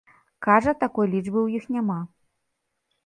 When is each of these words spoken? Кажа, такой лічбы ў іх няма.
Кажа, 0.47 0.73
такой 0.83 1.05
лічбы 1.13 1.33
ў 1.43 1.49
іх 1.61 1.69
няма. 1.77 1.99